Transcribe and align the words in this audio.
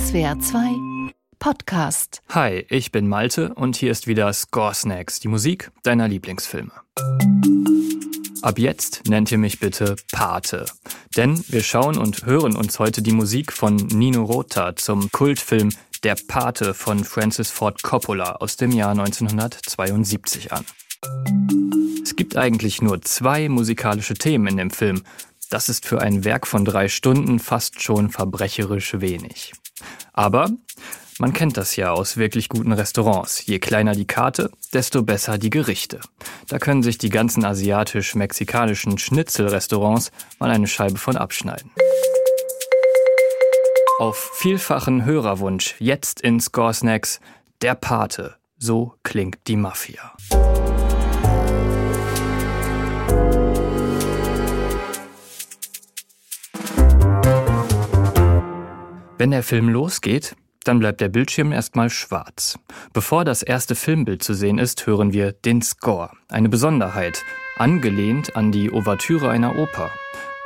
SWR 0.00 0.40
2 0.40 1.12
Podcast. 1.38 2.22
Hi, 2.30 2.64
ich 2.70 2.90
bin 2.90 3.06
Malte 3.06 3.52
und 3.54 3.76
hier 3.76 3.90
ist 3.90 4.06
wieder 4.06 4.32
Score 4.32 4.72
Snacks, 4.72 5.20
die 5.20 5.28
Musik 5.28 5.70
deiner 5.82 6.08
Lieblingsfilme. 6.08 6.72
Ab 8.40 8.58
jetzt 8.58 9.02
nennt 9.08 9.30
ihr 9.30 9.36
mich 9.36 9.60
bitte 9.60 9.96
Pate. 10.10 10.64
Denn 11.16 11.44
wir 11.48 11.62
schauen 11.62 11.98
und 11.98 12.24
hören 12.24 12.56
uns 12.56 12.78
heute 12.78 13.02
die 13.02 13.12
Musik 13.12 13.52
von 13.52 13.76
Nino 13.76 14.24
Rota 14.24 14.74
zum 14.74 15.12
Kultfilm 15.12 15.68
Der 16.02 16.16
Pate 16.26 16.72
von 16.72 17.04
Francis 17.04 17.50
Ford 17.50 17.82
Coppola 17.82 18.36
aus 18.36 18.56
dem 18.56 18.72
Jahr 18.72 18.92
1972 18.92 20.52
an. 20.52 20.64
Es 22.02 22.16
gibt 22.16 22.36
eigentlich 22.36 22.80
nur 22.80 23.02
zwei 23.02 23.50
musikalische 23.50 24.14
Themen 24.14 24.46
in 24.46 24.56
dem 24.56 24.70
Film. 24.70 25.02
Das 25.50 25.68
ist 25.68 25.84
für 25.84 26.00
ein 26.00 26.24
Werk 26.24 26.46
von 26.46 26.64
drei 26.64 26.88
Stunden 26.88 27.38
fast 27.38 27.82
schon 27.82 28.08
verbrecherisch 28.08 29.00
wenig. 29.00 29.52
Aber 30.12 30.50
man 31.18 31.34
kennt 31.34 31.58
das 31.58 31.76
ja 31.76 31.92
aus 31.92 32.16
wirklich 32.16 32.48
guten 32.48 32.72
Restaurants. 32.72 33.44
Je 33.44 33.58
kleiner 33.58 33.92
die 33.92 34.06
Karte, 34.06 34.50
desto 34.72 35.02
besser 35.02 35.36
die 35.36 35.50
Gerichte. 35.50 36.00
Da 36.48 36.58
können 36.58 36.82
sich 36.82 36.96
die 36.96 37.10
ganzen 37.10 37.44
asiatisch-mexikanischen 37.44 38.96
Schnitzelrestaurants 38.96 40.12
mal 40.38 40.50
eine 40.50 40.66
Scheibe 40.66 40.96
von 40.96 41.18
abschneiden. 41.18 41.70
Auf 43.98 44.30
vielfachen 44.32 45.04
Hörerwunsch 45.04 45.74
jetzt 45.78 46.22
in 46.22 46.40
Score 46.40 46.72
Snacks 46.72 47.20
der 47.60 47.74
Pate. 47.74 48.36
So 48.56 48.94
klingt 49.02 49.46
die 49.46 49.56
Mafia. 49.56 50.14
Wenn 59.20 59.32
der 59.32 59.42
Film 59.42 59.68
losgeht, 59.68 60.34
dann 60.64 60.78
bleibt 60.78 61.02
der 61.02 61.10
Bildschirm 61.10 61.52
erstmal 61.52 61.90
schwarz. 61.90 62.58
Bevor 62.94 63.26
das 63.26 63.42
erste 63.42 63.74
Filmbild 63.74 64.22
zu 64.22 64.32
sehen 64.32 64.56
ist, 64.56 64.86
hören 64.86 65.12
wir 65.12 65.32
den 65.32 65.60
Score, 65.60 66.08
eine 66.30 66.48
Besonderheit, 66.48 67.22
angelehnt 67.58 68.34
an 68.34 68.50
die 68.50 68.72
Ouvertüre 68.72 69.28
einer 69.28 69.58
Oper. 69.58 69.90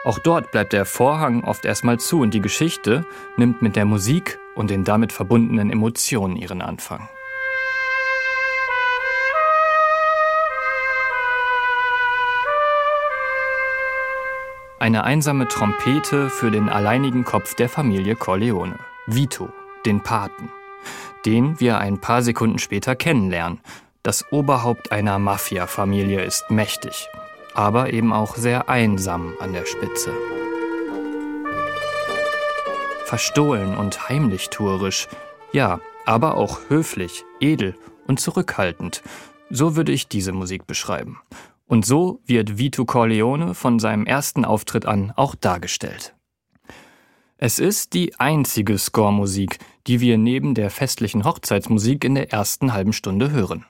Auch 0.04 0.18
dort 0.18 0.50
bleibt 0.50 0.72
der 0.72 0.86
Vorhang 0.86 1.44
oft 1.44 1.64
erstmal 1.64 2.00
zu 2.00 2.18
und 2.18 2.34
die 2.34 2.40
Geschichte 2.40 3.06
nimmt 3.36 3.62
mit 3.62 3.76
der 3.76 3.84
Musik 3.84 4.40
und 4.56 4.70
den 4.70 4.82
damit 4.82 5.12
verbundenen 5.12 5.70
Emotionen 5.70 6.34
ihren 6.34 6.60
Anfang. 6.60 7.08
Eine 14.84 15.04
einsame 15.04 15.48
Trompete 15.48 16.28
für 16.28 16.50
den 16.50 16.68
alleinigen 16.68 17.24
Kopf 17.24 17.54
der 17.54 17.70
Familie 17.70 18.16
Corleone, 18.16 18.78
Vito, 19.06 19.48
den 19.86 20.02
Paten, 20.02 20.50
den 21.24 21.58
wir 21.58 21.78
ein 21.78 22.02
paar 22.02 22.20
Sekunden 22.20 22.58
später 22.58 22.94
kennenlernen. 22.94 23.60
Das 24.02 24.30
Oberhaupt 24.30 24.92
einer 24.92 25.18
Mafia-Familie 25.18 26.22
ist 26.22 26.50
mächtig, 26.50 27.08
aber 27.54 27.94
eben 27.94 28.12
auch 28.12 28.36
sehr 28.36 28.68
einsam 28.68 29.32
an 29.40 29.54
der 29.54 29.64
Spitze. 29.64 30.12
Verstohlen 33.06 33.78
und 33.78 34.10
heimlichtuerisch, 34.10 35.08
ja, 35.52 35.80
aber 36.04 36.34
auch 36.34 36.60
höflich, 36.68 37.24
edel 37.40 37.74
und 38.06 38.20
zurückhaltend. 38.20 39.02
So 39.48 39.76
würde 39.76 39.92
ich 39.92 40.08
diese 40.08 40.32
Musik 40.32 40.66
beschreiben. 40.66 41.22
Und 41.66 41.86
so 41.86 42.20
wird 42.26 42.58
Vito 42.58 42.84
Corleone 42.84 43.54
von 43.54 43.78
seinem 43.78 44.06
ersten 44.06 44.44
Auftritt 44.44 44.86
an 44.86 45.12
auch 45.16 45.34
dargestellt. 45.34 46.14
Es 47.36 47.58
ist 47.58 47.94
die 47.94 48.18
einzige 48.18 48.78
Score-Musik, 48.78 49.58
die 49.86 50.00
wir 50.00 50.18
neben 50.18 50.54
der 50.54 50.70
festlichen 50.70 51.24
Hochzeitsmusik 51.24 52.04
in 52.04 52.14
der 52.14 52.32
ersten 52.32 52.72
halben 52.72 52.92
Stunde 52.92 53.30
hören. 53.30 53.66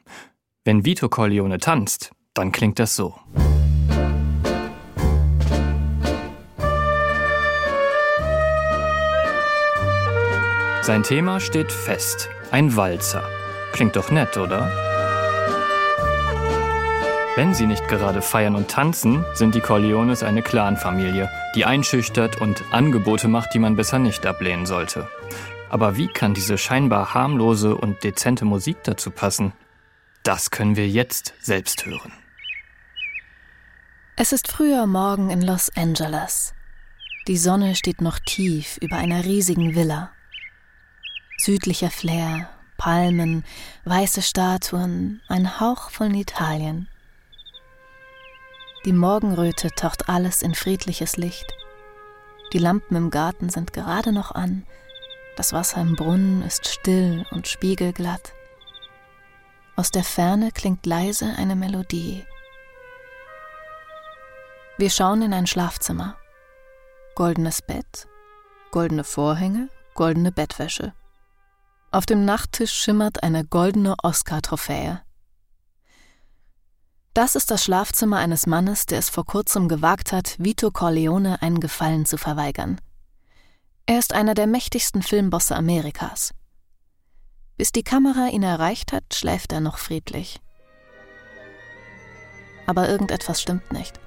Wenn 0.65 0.85
Vito 0.85 1.09
Corleone 1.09 1.59
tanzt, 1.59 2.13
dann 2.35 2.53
klingt 2.53 2.79
das 2.79 2.97
so. 2.97 3.15
Sein 10.83 11.03
Thema 11.03 11.41
steht 11.41 11.73
fest. 11.73 12.29
Ein 12.51 12.77
Walzer. 12.77 13.25
Klingt 13.73 13.97
doch 13.97 14.11
nett, 14.11 14.37
oder? 14.37 14.94
Wenn 17.37 17.53
sie 17.53 17.67
nicht 17.67 17.89
gerade 17.89 18.23
feiern 18.23 18.55
und 18.55 18.71
tanzen, 18.71 19.25
sind 19.35 19.57
die 19.57 19.61
Corleones 19.61 20.23
eine 20.23 20.41
Clanfamilie, 20.41 21.29
die 21.57 21.65
einschüchtert 21.65 22.41
und 22.41 22.63
Angebote 22.73 23.27
macht, 23.27 23.55
die 23.55 23.59
man 23.59 23.75
besser 23.75 23.99
nicht 23.99 24.25
ablehnen 24.25 24.67
sollte. 24.67 25.09
Aber 25.69 25.97
wie 25.97 26.07
kann 26.07 26.35
diese 26.35 26.57
scheinbar 26.59 27.13
harmlose 27.13 27.75
und 27.75 28.05
dezente 28.05 28.45
Musik 28.45 28.85
dazu 28.85 29.11
passen? 29.11 29.53
Das 30.23 30.53
können 30.53 30.77
wir 30.77 30.89
jetzt 30.89 31.35
selbst 31.41 31.85
hören. 31.87 32.13
Es 34.15 34.33
ist 34.33 34.47
früher 34.47 34.87
Morgen 34.87 35.31
in 35.31 35.43
Los 35.43 35.71
Angeles. 35.77 36.55
Die 37.27 37.37
Sonne 37.37 37.75
steht 37.75 38.01
noch 38.01 38.21
tief 38.21 38.79
über 38.81 38.97
einer 38.97 39.25
riesigen 39.25 39.75
Villa. 39.75 40.13
Südlicher 41.39 41.91
Flair, 41.91 42.49
Palmen, 42.77 43.43
weiße 43.87 44.23
Statuen, 44.23 45.21
ein 45.27 45.59
Hauch 45.59 45.91
von 45.91 46.15
Italien. 46.15 46.87
Die 48.85 48.93
Morgenröte 48.93 49.71
taucht 49.71 50.09
alles 50.09 50.43
in 50.43 50.55
friedliches 50.55 51.17
Licht. 51.17 51.55
Die 52.53 52.59
Lampen 52.59 52.97
im 52.97 53.11
Garten 53.11 53.49
sind 53.49 53.73
gerade 53.73 54.13
noch 54.13 54.31
an. 54.31 54.67
Das 55.37 55.53
Wasser 55.53 55.81
im 55.81 55.97
Brunnen 55.97 56.43
ist 56.43 56.69
still 56.69 57.25
und 57.31 57.49
spiegelglatt. 57.49 58.35
Aus 59.75 59.91
der 59.91 60.05
Ferne 60.05 60.53
klingt 60.53 60.85
leise 60.85 61.35
eine 61.37 61.57
Melodie. 61.57 62.25
Wir 64.77 64.91
schauen 64.91 65.23
in 65.23 65.33
ein 65.33 65.47
Schlafzimmer. 65.47 66.17
Goldenes 67.15 67.63
Bett, 67.63 68.07
goldene 68.71 69.05
Vorhänge, 69.05 69.69
goldene 69.95 70.31
Bettwäsche. 70.31 70.93
Auf 71.91 72.07
dem 72.07 72.25
Nachttisch 72.25 72.73
schimmert 72.73 73.23
eine 73.23 73.45
goldene 73.45 73.95
Oscar-Trophäe. 74.03 75.04
Das 77.15 77.37
ist 77.37 77.53
das 77.53 77.63
Schlafzimmer 77.63 78.17
eines 78.17 78.49
Mannes, 78.49 78.87
der 78.87 78.99
es 78.99 79.09
vor 79.09 79.25
kurzem 79.25 79.69
gewagt 79.69 80.11
hat, 80.11 80.35
Vito 80.39 80.73
Corleone 80.73 81.41
einen 81.43 81.61
Gefallen 81.61 82.07
zu 82.07 82.19
verweigern. 82.19 82.81
Er 83.87 84.01
ist 84.01 84.13
einer 84.13 84.35
der 84.35 84.49
mächtigsten 84.49 85.01
Filmbosse 85.01 85.55
Amerikas. 85.55 86.35
Bis 87.57 87.71
die 87.71 87.85
Kamera 87.85 88.27
ihn 88.33 88.43
erreicht 88.43 88.93
hat, 88.93 89.05
schläft 89.15 89.53
er 89.53 89.61
noch 89.61 89.79
friedlich. 89.79 90.41
Aber 92.67 92.89
irgendetwas 92.89 93.41
stimmt 93.41 93.73
nicht. 93.73 94.01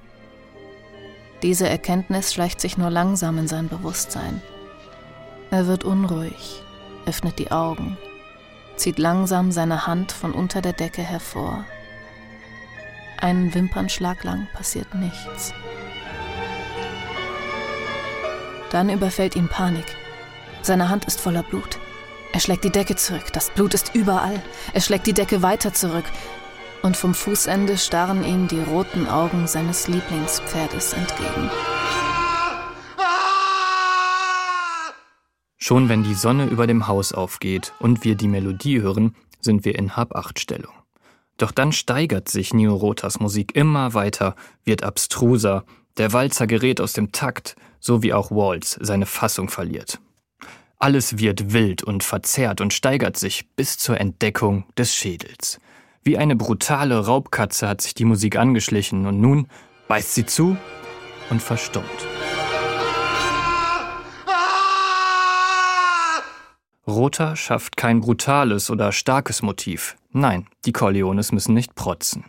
Diese 1.43 1.69
Erkenntnis 1.69 2.33
schleicht 2.33 2.59
sich 2.59 2.77
nur 2.77 2.89
langsam 2.89 3.37
in 3.37 3.47
sein 3.47 3.69
Bewusstsein. 3.69 4.41
Er 5.49 5.65
wird 5.67 5.85
unruhig, 5.85 6.61
öffnet 7.05 7.39
die 7.39 7.51
Augen, 7.51 7.97
zieht 8.75 8.99
langsam 8.99 9.53
seine 9.53 9.87
Hand 9.87 10.11
von 10.11 10.33
unter 10.33 10.61
der 10.61 10.73
Decke 10.73 11.03
hervor 11.03 11.63
einen 13.23 13.53
Wimpernschlag 13.53 14.23
lang 14.23 14.47
passiert 14.53 14.93
nichts. 14.95 15.53
Dann 18.71 18.89
überfällt 18.89 19.35
ihn 19.35 19.47
Panik. 19.47 19.85
Seine 20.61 20.89
Hand 20.89 21.05
ist 21.05 21.21
voller 21.21 21.43
Blut. 21.43 21.79
Er 22.33 22.39
schlägt 22.39 22.63
die 22.63 22.71
Decke 22.71 22.95
zurück. 22.95 23.31
Das 23.33 23.49
Blut 23.49 23.73
ist 23.73 23.95
überall. 23.95 24.41
Er 24.73 24.81
schlägt 24.81 25.07
die 25.07 25.13
Decke 25.13 25.41
weiter 25.41 25.73
zurück. 25.73 26.05
Und 26.83 26.97
vom 26.97 27.13
Fußende 27.13 27.77
starren 27.77 28.23
ihm 28.23 28.47
die 28.47 28.59
roten 28.59 29.07
Augen 29.07 29.47
seines 29.47 29.87
Lieblingspferdes 29.87 30.93
entgegen. 30.93 31.49
Schon 35.57 35.89
wenn 35.89 36.03
die 36.03 36.13
Sonne 36.13 36.45
über 36.45 36.67
dem 36.67 36.87
Haus 36.87 37.13
aufgeht 37.13 37.73
und 37.79 38.03
wir 38.03 38.15
die 38.15 38.27
Melodie 38.27 38.81
hören, 38.81 39.15
sind 39.41 39.65
wir 39.65 39.75
in 39.75 39.95
Hab-Acht-Stellung. 39.95 40.76
Doch 41.37 41.51
dann 41.51 41.71
steigert 41.71 42.29
sich 42.29 42.53
Nio 42.53 42.75
Rotas 42.75 43.19
Musik 43.19 43.55
immer 43.55 43.93
weiter, 43.93 44.35
wird 44.63 44.83
abstruser, 44.83 45.65
der 45.97 46.13
Walzer 46.13 46.47
gerät 46.47 46.81
aus 46.81 46.93
dem 46.93 47.11
Takt, 47.11 47.55
so 47.79 48.03
wie 48.03 48.13
auch 48.13 48.31
Waltz 48.31 48.77
seine 48.81 49.05
Fassung 49.05 49.49
verliert. 49.49 49.99
Alles 50.79 51.17
wird 51.17 51.53
wild 51.53 51.83
und 51.83 52.03
verzerrt 52.03 52.61
und 52.61 52.73
steigert 52.73 53.17
sich 53.17 53.49
bis 53.55 53.77
zur 53.77 53.99
Entdeckung 53.99 54.65
des 54.77 54.93
Schädels. 54.93 55.59
Wie 56.03 56.17
eine 56.17 56.35
brutale 56.35 57.05
Raubkatze 57.05 57.67
hat 57.67 57.81
sich 57.81 57.93
die 57.93 58.05
Musik 58.05 58.37
angeschlichen 58.37 59.05
und 59.07 59.19
nun 59.19 59.47
beißt 59.87 60.13
sie 60.13 60.25
zu 60.25 60.55
und 61.29 61.41
verstummt. 61.41 62.16
Rota 66.97 67.35
schafft 67.35 67.77
kein 67.77 68.01
brutales 68.01 68.71
oder 68.71 68.91
starkes 68.91 69.43
Motiv. 69.43 69.97
Nein, 70.11 70.47
die 70.65 70.71
Corleones 70.71 71.31
müssen 71.31 71.53
nicht 71.53 71.75
protzen. 71.75 72.25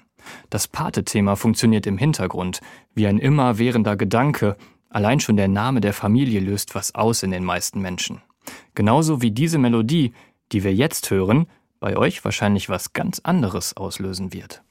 Das 0.51 0.69
Pate-Thema 0.69 1.37
funktioniert 1.37 1.87
im 1.87 1.97
Hintergrund, 1.97 2.61
wie 2.95 3.07
ein 3.07 3.19
immerwährender 3.19 3.97
Gedanke. 3.97 4.59
Allein 4.91 5.21
schon 5.21 5.39
der 5.39 5.49
Name 5.49 5.81
der 5.81 5.95
Familie 5.95 6.41
löst 6.41 6.75
was 6.75 6.95
aus 6.95 7.23
in 7.23 7.31
den 7.31 7.45
meisten 7.45 7.81
Menschen. 7.81 8.21
Genauso 8.75 9.23
wie 9.23 9.31
diese 9.31 9.57
Melodie, 9.57 10.13
die 10.53 10.63
wir 10.65 10.75
jetzt 10.75 11.11
hören, 11.11 11.47
bei 11.81 11.97
euch 11.97 12.23
wahrscheinlich 12.23 12.69
was 12.69 12.93
ganz 12.93 13.21
anderes 13.21 13.75
auslösen 13.75 14.35
wird. 14.35 14.63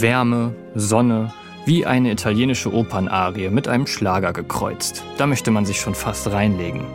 Wärme, 0.00 0.54
Sonne, 0.74 1.32
wie 1.66 1.84
eine 1.84 2.12
italienische 2.12 2.72
Opernarie 2.72 3.50
mit 3.50 3.68
einem 3.68 3.86
Schlager 3.86 4.32
gekreuzt. 4.32 5.04
Da 5.16 5.26
möchte 5.26 5.50
man 5.50 5.66
sich 5.66 5.80
schon 5.80 5.94
fast 5.94 6.30
reinlegen. 6.30 6.86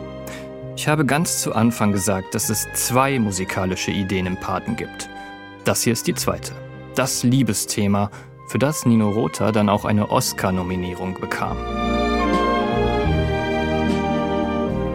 Ich 0.76 0.88
habe 0.88 1.06
ganz 1.06 1.40
zu 1.40 1.54
Anfang 1.54 1.92
gesagt, 1.92 2.34
dass 2.34 2.50
es 2.50 2.66
zwei 2.74 3.18
musikalische 3.18 3.90
Ideen 3.90 4.26
im 4.26 4.36
Paten 4.36 4.76
gibt. 4.76 5.08
Das 5.64 5.82
hier 5.82 5.92
ist 5.92 6.06
die 6.06 6.14
zweite. 6.14 6.52
Das 6.94 7.22
Liebesthema, 7.22 8.10
für 8.48 8.58
das 8.58 8.84
Nino 8.84 9.10
Rota 9.10 9.52
dann 9.52 9.68
auch 9.68 9.84
eine 9.84 10.10
Oscar-Nominierung 10.10 11.18
bekam. 11.20 11.56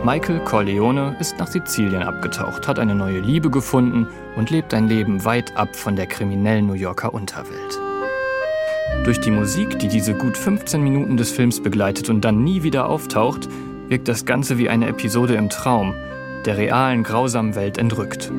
Michael 0.03 0.39
Corleone 0.39 1.15
ist 1.19 1.38
nach 1.39 1.47
Sizilien 1.47 2.03
abgetaucht, 2.03 2.67
hat 2.67 2.79
eine 2.79 2.95
neue 2.95 3.19
Liebe 3.19 3.50
gefunden 3.50 4.07
und 4.35 4.50
lebt 4.50 4.73
ein 4.73 4.88
Leben 4.88 5.23
weit 5.25 5.55
ab 5.57 5.75
von 5.75 5.95
der 5.95 6.07
kriminellen 6.07 6.67
New 6.67 6.73
Yorker 6.73 7.13
Unterwelt. 7.13 7.79
Durch 9.04 9.19
die 9.19 9.31
Musik, 9.31 9.80
die 9.80 9.88
diese 9.88 10.13
gut 10.13 10.38
15 10.38 10.81
Minuten 10.81 11.18
des 11.18 11.31
Films 11.31 11.62
begleitet 11.62 12.10
und 12.10 12.22
dann 12.22 12.44
nie 12.44 12.63
wieder 12.63 12.88
auftaucht, 12.88 13.48
wirkt 13.88 14.07
das 14.07 14.25
Ganze 14.25 14.57
wie 14.57 14.69
eine 14.69 14.88
Episode 14.88 15.36
im 15.36 15.50
Traum, 15.50 15.96
der 16.46 16.57
realen, 16.57 17.04
grausamen 17.04 17.56
Welt 17.56 17.78
entrückt. 17.78 18.31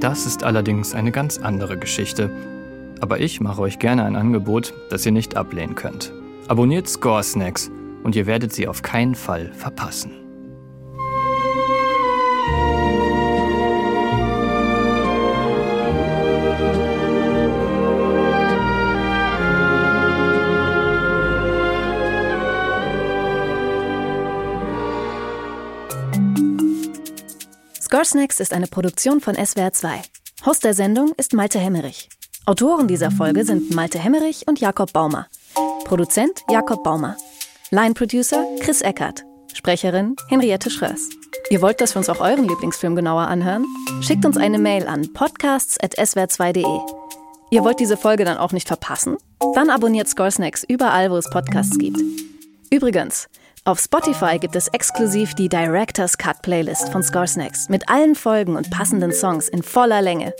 Das 0.00 0.24
ist 0.26 0.44
allerdings 0.44 0.94
eine 0.94 1.12
ganz 1.12 1.38
andere 1.38 1.76
Geschichte. 1.76 2.30
Aber 3.00 3.20
ich 3.20 3.40
mache 3.40 3.62
euch 3.62 3.78
gerne 3.78 4.04
ein 4.04 4.16
Angebot, 4.16 4.74
das 4.90 5.06
ihr 5.06 5.12
nicht 5.12 5.36
ablehnen 5.36 5.74
könnt. 5.74 6.12
Abonniert 6.48 6.88
Score 6.88 7.22
Snacks 7.22 7.70
und 8.02 8.16
ihr 8.16 8.26
werdet 8.26 8.52
sie 8.52 8.66
auf 8.66 8.82
keinen 8.82 9.14
Fall 9.14 9.52
verpassen. 9.52 10.19
Snacks 28.04 28.38
ist 28.38 28.52
eine 28.52 28.68
Produktion 28.68 29.20
von 29.20 29.34
SWR 29.34 29.72
2. 29.72 30.00
Host 30.46 30.62
der 30.62 30.74
Sendung 30.74 31.12
ist 31.16 31.34
Malte 31.34 31.58
Hemmerich. 31.58 32.08
Autoren 32.46 32.86
dieser 32.86 33.10
Folge 33.10 33.44
sind 33.44 33.74
Malte 33.74 33.98
Hemmerich 33.98 34.46
und 34.46 34.60
Jakob 34.60 34.92
Baumer. 34.92 35.26
Produzent 35.86 36.42
Jakob 36.48 36.84
Baumer. 36.84 37.16
Line 37.72 37.94
Producer 37.94 38.46
Chris 38.60 38.80
Eckert. 38.80 39.24
Sprecherin 39.52 40.14
Henriette 40.28 40.70
Schröers. 40.70 41.08
Ihr 41.50 41.60
wollt, 41.62 41.80
dass 41.80 41.96
wir 41.96 41.98
uns 41.98 42.08
auch 42.08 42.20
euren 42.20 42.46
Lieblingsfilm 42.48 42.94
genauer 42.94 43.26
anhören? 43.26 43.66
Schickt 44.02 44.24
uns 44.24 44.36
eine 44.36 44.60
Mail 44.60 44.86
an 44.86 45.12
podcasts.swr2.de. 45.12 46.64
Ihr 47.50 47.64
wollt 47.64 47.80
diese 47.80 47.96
Folge 47.96 48.24
dann 48.24 48.38
auch 48.38 48.52
nicht 48.52 48.68
verpassen? 48.68 49.16
Dann 49.56 49.68
abonniert 49.68 50.08
Score 50.08 50.30
überall, 50.68 51.10
wo 51.10 51.16
es 51.16 51.28
Podcasts 51.28 51.76
gibt. 51.76 51.98
Übrigens, 52.70 53.28
auf 53.64 53.78
Spotify 53.78 54.38
gibt 54.38 54.56
es 54.56 54.68
exklusiv 54.68 55.34
die 55.34 55.48
Director's 55.48 56.16
Cut 56.16 56.40
Playlist 56.42 56.90
von 56.90 57.02
Score 57.02 57.26
Snacks 57.26 57.68
mit 57.68 57.88
allen 57.88 58.14
Folgen 58.14 58.56
und 58.56 58.70
passenden 58.70 59.12
Songs 59.12 59.48
in 59.48 59.62
voller 59.62 60.00
Länge. 60.00 60.32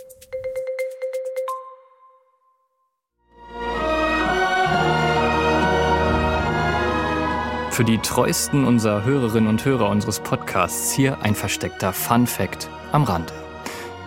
Für 7.69 7.85
die 7.85 7.99
treuesten 7.99 8.65
unserer 8.65 9.05
Hörerinnen 9.05 9.49
und 9.49 9.63
Hörer 9.63 9.89
unseres 9.89 10.19
Podcasts 10.19 10.91
hier 10.91 11.21
ein 11.21 11.35
versteckter 11.35 11.93
Fun 11.93 12.27
Fact 12.27 12.69
am 12.91 13.03
Rande. 13.03 13.33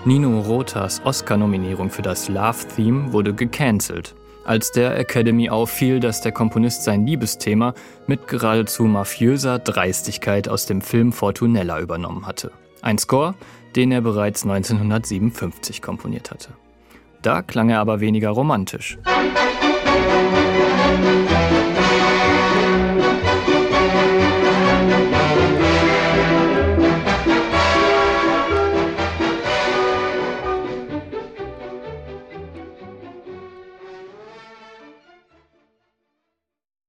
Nino 0.04 0.40
Rotas 0.40 1.00
Oscar-Nominierung 1.04 1.90
für 1.90 2.02
das 2.02 2.28
Love-Theme 2.28 3.12
wurde 3.12 3.32
gecancelt 3.32 4.14
als 4.44 4.72
der 4.72 4.98
Academy 4.98 5.50
auffiel, 5.50 6.00
dass 6.00 6.20
der 6.20 6.32
Komponist 6.32 6.84
sein 6.84 7.06
Liebesthema 7.06 7.74
mit 8.06 8.28
geradezu 8.28 8.84
mafiöser 8.84 9.58
Dreistigkeit 9.58 10.48
aus 10.48 10.66
dem 10.66 10.80
Film 10.80 11.12
Fortunella 11.12 11.80
übernommen 11.80 12.26
hatte. 12.26 12.52
Ein 12.82 12.98
Score, 12.98 13.34
den 13.76 13.90
er 13.90 14.00
bereits 14.00 14.44
1957 14.44 15.82
komponiert 15.82 16.30
hatte. 16.30 16.50
Da 17.22 17.42
klang 17.42 17.70
er 17.70 17.80
aber 17.80 18.00
weniger 18.00 18.30
romantisch. 18.30 18.98